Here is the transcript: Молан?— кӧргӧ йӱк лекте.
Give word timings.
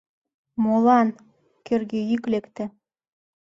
Молан?— 0.63 1.07
кӧргӧ 1.65 1.99
йӱк 2.09 2.23
лекте. 2.31 2.65